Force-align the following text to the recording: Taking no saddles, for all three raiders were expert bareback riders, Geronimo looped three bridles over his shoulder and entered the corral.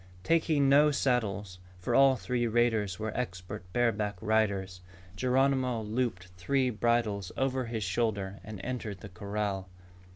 Taking 0.23 0.67
no 0.67 0.89
saddles, 0.89 1.59
for 1.77 1.93
all 1.93 2.15
three 2.15 2.47
raiders 2.47 2.97
were 2.97 3.15
expert 3.15 3.71
bareback 3.71 4.17
riders, 4.19 4.81
Geronimo 5.15 5.83
looped 5.83 6.29
three 6.37 6.71
bridles 6.71 7.31
over 7.37 7.65
his 7.65 7.83
shoulder 7.83 8.39
and 8.43 8.59
entered 8.63 9.01
the 9.01 9.09
corral. 9.09 9.69